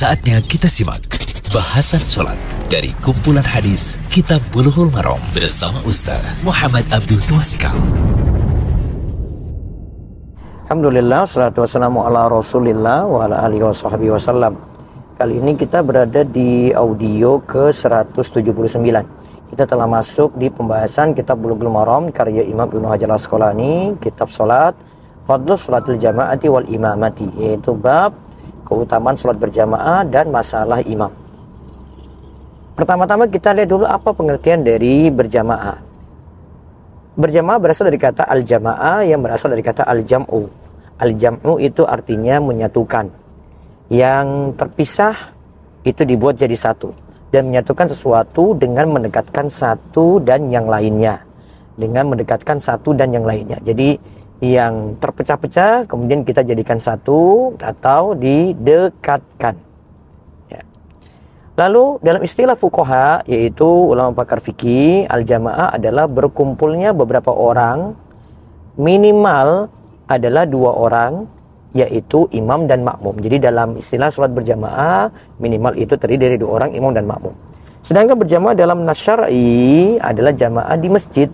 [0.00, 1.04] Saatnya kita simak
[1.52, 2.40] bahasan sholat
[2.72, 7.76] dari kumpulan hadis Kitab Bulughul Maram bersama Ustaz Muhammad Abdul Tuasikal.
[10.64, 14.56] Alhamdulillah, salatu wassalamu ala rasulillah wa ala alihi wa sahbihi wasallam.
[15.20, 18.80] Kali ini kita berada di audio ke 179.
[19.52, 24.72] Kita telah masuk di pembahasan kitab Bulughul Maram karya Imam Ibnu Hajar Asqalani, kitab salat,
[25.28, 28.29] fadlu salatul jamaati wal imamati, yaitu bab
[28.64, 31.10] keutamaan sholat berjamaah dan masalah imam.
[32.80, 35.84] Pertama-tama kita lihat dulu apa pengertian dari berjamaah.
[37.12, 40.48] Berjamaah berasal dari kata al-jamaah yang berasal dari kata al-jam'u.
[40.96, 43.12] Al-jam'u itu artinya menyatukan.
[43.92, 45.36] Yang terpisah
[45.84, 46.96] itu dibuat jadi satu
[47.28, 51.20] dan menyatukan sesuatu dengan mendekatkan satu dan yang lainnya.
[51.76, 53.60] Dengan mendekatkan satu dan yang lainnya.
[53.60, 54.00] Jadi
[54.40, 59.54] yang terpecah-pecah kemudian kita jadikan satu atau didekatkan.
[60.48, 60.64] Ya.
[61.60, 67.92] Lalu dalam istilah fukoha yaitu ulama pakar fikih al-jamaah adalah berkumpulnya beberapa orang
[68.80, 69.68] minimal
[70.08, 71.28] adalah dua orang
[71.76, 73.20] yaitu imam dan makmum.
[73.20, 77.36] Jadi dalam istilah sholat berjamaah minimal itu terdiri dari dua orang imam dan makmum.
[77.84, 81.28] Sedangkan berjamaah dalam nasyari adalah jamaah di masjid.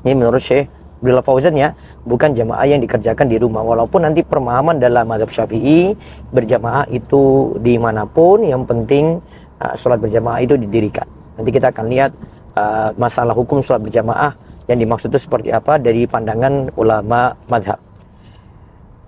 [0.00, 0.75] Ini menurut Syekh
[1.06, 1.70] Abdullah Fauzan ya,
[2.02, 3.62] bukan jamaah yang dikerjakan di rumah.
[3.62, 5.94] Walaupun nanti permahaman dalam madhab syafi'i,
[6.34, 9.22] berjamaah itu di mana pun, yang penting
[9.62, 11.06] uh, sholat berjamaah itu didirikan.
[11.38, 12.10] Nanti kita akan lihat
[12.58, 14.34] uh, masalah hukum sholat berjamaah
[14.66, 17.78] yang dimaksud itu seperti apa dari pandangan ulama madhab.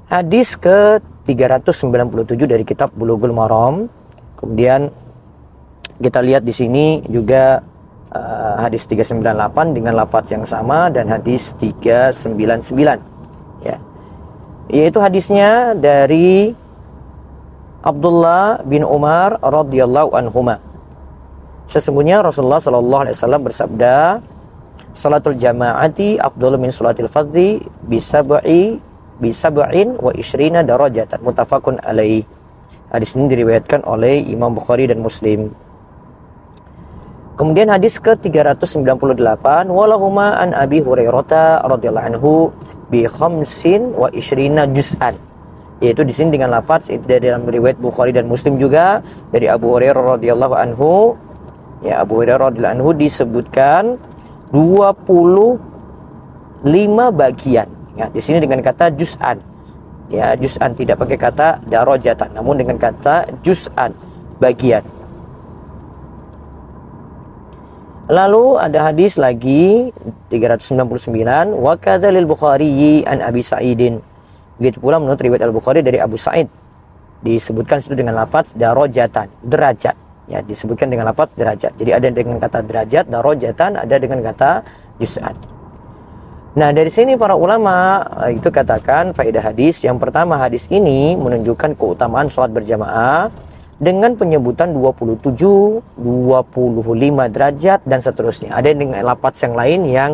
[0.06, 3.90] Hadis ke 397 dari kitab Bulughul Maram.
[4.38, 4.88] Kemudian
[5.98, 7.58] kita lihat di sini juga
[8.12, 13.76] uh, hadis 398 dengan lafaz yang sama dan hadis 399 ya.
[14.68, 16.52] Yaitu hadisnya dari
[17.80, 20.60] Abdullah bin Umar radhiyallahu anhuma.
[21.68, 23.96] Sesungguhnya Rasulullah sallallahu alaihi wasallam bersabda
[24.96, 28.80] salatul jamaati afdalu min salatil fardhi bisab'i
[29.20, 31.20] bisab'in wa ishrina darajatan.
[31.20, 32.24] Mutafakun alaih.
[32.88, 35.52] Hadis ini diriwayatkan oleh Imam Bukhari dan Muslim
[37.38, 42.50] Kemudian hadis ke-398 walahuma an Abi Hurairah radhiyallahu anhu
[42.90, 45.14] bi khamsin wa ishrina juz'an.
[45.78, 50.18] Yaitu di sini dengan lafaz dari dalam riwayat Bukhari dan Muslim juga dari Abu Hurairah
[50.18, 51.14] radhiyallahu anhu
[51.86, 54.02] ya Abu Hurairah radhiyallahu anhu disebutkan
[54.50, 55.62] 25
[57.14, 57.70] bagian.
[57.94, 59.38] Ya, di sini dengan kata juz'an.
[60.10, 63.94] Ya, juz'an tidak pakai kata darajatan namun dengan kata juz'an
[64.42, 64.82] bagian.
[68.08, 69.92] Lalu ada hadis lagi
[70.32, 70.80] 399
[71.52, 71.76] wa
[72.24, 74.00] Bukhari an Abi Sa'idin.
[74.56, 76.48] Begitu pula menurut riwayat Al-Bukhari dari Abu Sa'id
[77.20, 79.96] disebutkan itu dengan lafaz darajatan, derajat.
[80.28, 81.72] Ya, disebutkan dengan lafaz derajat.
[81.76, 84.64] Jadi ada dengan kata derajat, darajatan, ada dengan kata
[85.00, 85.36] juz'an.
[86.56, 91.76] Nah, dari sini para ulama eh, itu katakan faedah hadis yang pertama hadis ini menunjukkan
[91.76, 93.28] keutamaan sholat berjamaah
[93.78, 95.22] dengan penyebutan 27,
[96.02, 98.50] 25 derajat dan seterusnya.
[98.58, 100.10] Ada yang dengan lapat yang lain yang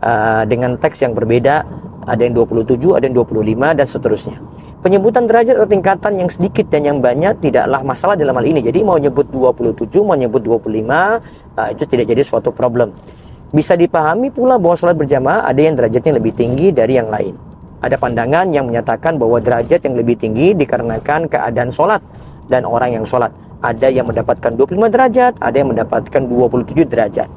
[0.00, 1.60] uh, dengan teks yang berbeda,
[2.08, 4.36] ada yang 27, ada yang 25 dan seterusnya.
[4.82, 8.64] Penyebutan derajat atau tingkatan yang sedikit dan yang banyak tidaklah masalah dalam hal ini.
[8.64, 11.20] Jadi mau nyebut 27, mau nyebut 25,
[11.54, 12.96] uh, itu tidak jadi suatu problem.
[13.52, 17.36] Bisa dipahami pula bahwa sholat berjamaah ada yang derajatnya lebih tinggi dari yang lain.
[17.84, 22.00] Ada pandangan yang menyatakan bahwa derajat yang lebih tinggi dikarenakan keadaan sholat
[22.46, 23.30] dan orang yang sholat.
[23.62, 27.28] Ada yang mendapatkan 25 derajat, ada yang mendapatkan 27 derajat.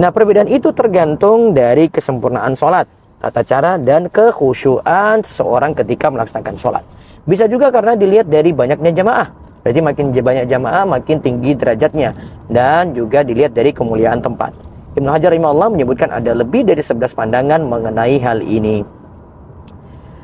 [0.00, 2.88] Nah perbedaan itu tergantung dari kesempurnaan sholat,
[3.20, 6.84] tata cara dan kekhusyuan seseorang ketika melaksanakan sholat.
[7.28, 9.28] Bisa juga karena dilihat dari banyaknya jamaah.
[9.62, 12.16] Berarti makin banyak jamaah makin tinggi derajatnya
[12.50, 14.50] dan juga dilihat dari kemuliaan tempat.
[14.98, 19.01] Ibnu Hajar rahimahullah menyebutkan ada lebih dari 11 pandangan mengenai hal ini.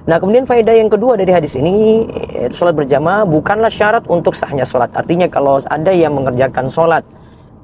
[0.08, 2.08] Nah kemudian faedah yang kedua dari hadis ini
[2.48, 4.88] Sholat berjamaah bukanlah syarat untuk sahnya sholat.
[4.96, 7.04] Artinya kalau ada yang mengerjakan sholat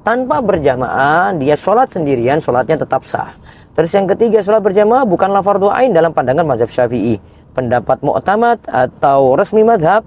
[0.05, 3.33] Tanpa berjamaah Dia sholat sendirian sholatnya tetap sah.
[3.73, 7.17] Terus yang ketiga sholat berjamaah bukanlah fardu ain dalam pandangan mazhab syafi'i.
[7.57, 10.05] Pendapat mu'tamad atau resmi madhab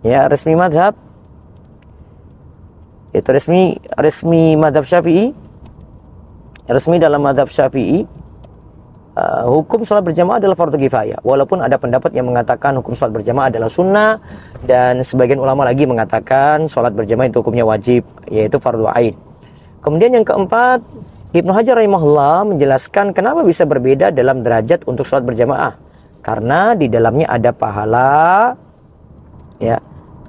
[0.00, 0.96] Ya resmi madhab
[3.12, 5.36] Itu resmi resmi madhab syafi'i
[6.64, 8.23] Resmi dalam madhab syafi'i
[9.18, 11.18] uh, hukum sholat berjamaah adalah fardu kifayah.
[11.22, 14.18] Walaupun ada pendapat yang mengatakan hukum sholat berjamaah adalah sunnah
[14.66, 19.14] dan sebagian ulama lagi mengatakan sholat berjamaah itu hukumnya wajib, yaitu fardu ain.
[19.80, 20.80] Kemudian yang keempat,
[21.34, 25.76] Ibnu Hajar rahimahullah menjelaskan kenapa bisa berbeda dalam derajat untuk sholat berjamaah.
[26.24, 28.56] Karena di dalamnya ada pahala,
[29.60, 29.76] ya,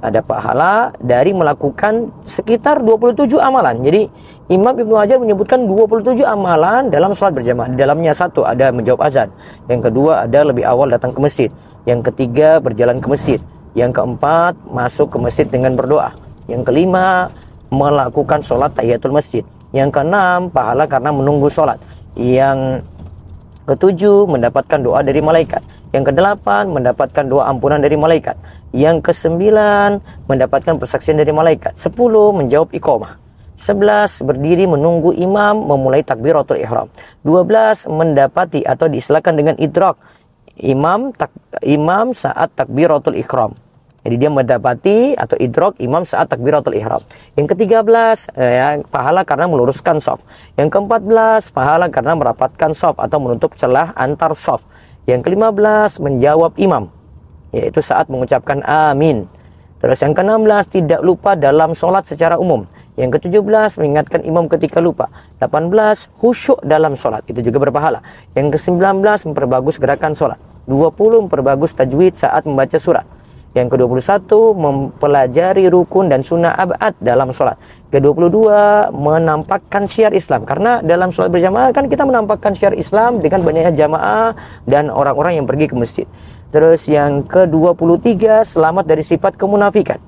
[0.05, 3.81] ada pahala dari melakukan sekitar 27 amalan.
[3.81, 4.05] Jadi
[4.53, 7.73] Imam Ibnu Hajar menyebutkan 27 amalan dalam sholat berjamaah.
[7.73, 9.33] Di dalamnya satu ada menjawab azan.
[9.65, 11.49] Yang kedua ada lebih awal datang ke masjid.
[11.89, 13.39] Yang ketiga berjalan ke masjid.
[13.73, 16.13] Yang keempat masuk ke masjid dengan berdoa.
[16.45, 17.33] Yang kelima
[17.73, 19.41] melakukan sholat tahiyatul masjid.
[19.73, 21.81] Yang keenam pahala karena menunggu sholat.
[22.13, 22.85] Yang
[23.65, 25.65] ketujuh mendapatkan doa dari malaikat.
[25.89, 28.37] Yang kedelapan mendapatkan doa ampunan dari malaikat.
[28.75, 31.79] Yang kesembilan mendapatkan persaksian dari malaikat.
[31.79, 33.15] Sepuluh menjawab iqamah.
[33.55, 36.91] Sebelas berdiri menunggu imam memulai takbiratul ihram.
[37.23, 39.95] Dua belas mendapati atau diistilahkan dengan idrak
[40.59, 41.31] imam tak,
[41.63, 43.55] imam saat takbiratul ihram.
[44.05, 47.01] Jadi dia mendapati atau idrok imam saat takbiratul ihram.
[47.33, 50.27] Yang ke-13 eh, ya, pahala karena meluruskan soft.
[50.59, 54.69] Yang ke-14 pahala karena merapatkan soft atau menutup celah antar soft.
[55.09, 56.93] Yang ke-15 menjawab imam
[57.55, 59.23] yaitu saat mengucapkan amin.
[59.79, 62.67] Terus yang ke-16 tidak lupa dalam sholat secara umum.
[62.99, 65.11] Yang ke-17 mengingatkan imam ketika lupa.
[65.39, 65.71] 18
[66.19, 67.23] khusyuk dalam sholat.
[67.27, 68.03] Itu juga berpahala.
[68.35, 70.39] Yang ke-19 memperbagus gerakan sholat.
[70.67, 73.05] 20 memperbagus tajwid saat membaca surat.
[73.55, 77.55] Yang ke-21 mempelajari rukun dan sunnah abad dalam sholat.
[77.87, 78.51] Ke-22
[78.91, 80.43] menampakkan syiar Islam.
[80.43, 84.35] Karena dalam sholat berjamaah kan kita menampakkan syiar Islam dengan banyaknya jamaah
[84.67, 86.03] dan orang-orang yang pergi ke masjid.
[86.51, 90.03] Terus yang ke-23 selamat dari sifat kemunafikan.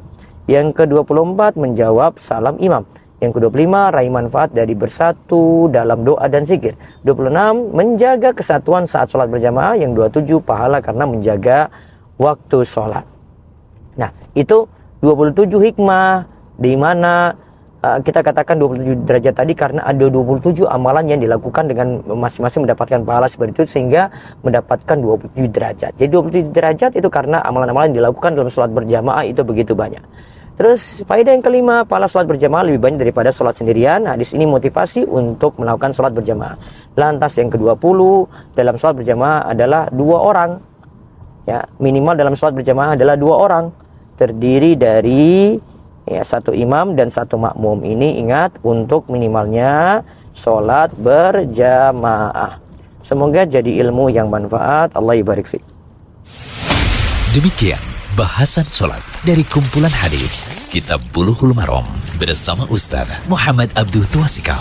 [0.51, 2.83] Yang ke-24 menjawab salam imam.
[3.23, 6.75] Yang ke-25 raih manfaat dari bersatu dalam doa dan zikir.
[7.07, 9.79] 26 menjaga kesatuan saat sholat berjamaah.
[9.79, 11.71] Yang 27 pahala karena menjaga
[12.19, 13.16] waktu sholat.
[13.97, 14.69] Nah, itu
[15.01, 16.25] 27 hikmah
[16.57, 17.33] di mana
[17.85, 23.05] uh, kita katakan 27 derajat tadi karena ada 27 amalan yang dilakukan dengan masing-masing mendapatkan
[23.05, 24.09] pahala seperti itu sehingga
[24.41, 25.91] mendapatkan 27 derajat.
[25.97, 30.01] Jadi 27 derajat itu karena amalan-amalan yang dilakukan dalam sholat berjamaah itu begitu banyak.
[30.57, 34.09] Terus faedah yang kelima, pahala sholat berjamaah lebih banyak daripada sholat sendirian.
[34.09, 36.57] Hadis ini motivasi untuk melakukan sholat berjamaah.
[36.97, 37.99] Lantas yang ke-20
[38.57, 40.51] dalam sholat berjamaah adalah dua orang.
[41.45, 43.69] Ya, minimal dalam sholat berjamaah adalah dua orang
[44.17, 45.55] terdiri dari
[46.03, 47.85] ya satu imam dan satu makmum.
[47.85, 50.01] Ini ingat untuk minimalnya
[50.33, 52.59] sholat berjamaah.
[52.99, 54.91] Semoga jadi ilmu yang manfaat.
[54.97, 55.63] Allah ibarik fiqh.
[57.31, 57.79] Demikian
[58.17, 61.85] bahasan sholat dari kumpulan hadis Kitab Buluhul Marom
[62.17, 64.59] bersama Ustaz Muhammad Abdul Tuasikal.